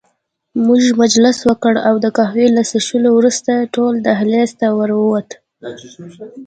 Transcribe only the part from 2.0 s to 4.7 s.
د قهوې له څښلو وروسته ټول دهلېز ته